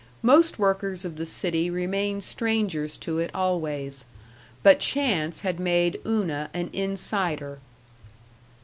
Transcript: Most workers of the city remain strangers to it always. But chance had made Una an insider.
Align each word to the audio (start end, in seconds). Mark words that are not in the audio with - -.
Most 0.23 0.57
workers 0.57 1.05
of 1.05 1.17
the 1.17 1.27
city 1.27 1.69
remain 1.69 2.21
strangers 2.21 2.97
to 2.97 3.19
it 3.19 3.29
always. 3.35 4.03
But 4.63 4.79
chance 4.79 5.41
had 5.41 5.59
made 5.59 6.01
Una 6.03 6.49
an 6.55 6.71
insider. 6.73 7.59